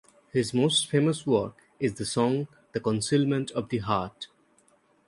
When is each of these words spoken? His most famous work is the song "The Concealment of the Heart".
His 0.33 0.51
most 0.51 0.87
famous 0.89 1.27
work 1.27 1.61
is 1.79 1.93
the 1.93 2.07
song 2.07 2.47
"The 2.71 2.79
Concealment 2.79 3.51
of 3.51 3.69
the 3.69 3.77
Heart". 3.77 4.29